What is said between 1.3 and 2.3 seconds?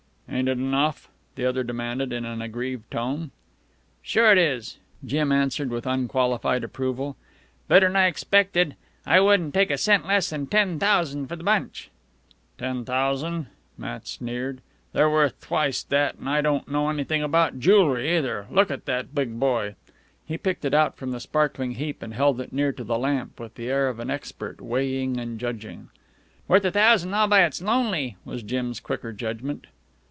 the other demanded in